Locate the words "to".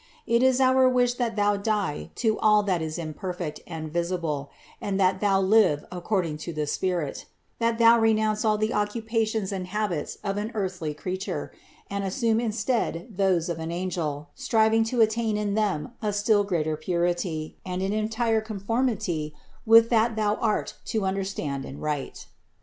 2.15-2.39, 6.37-6.51, 14.85-15.01, 20.85-21.05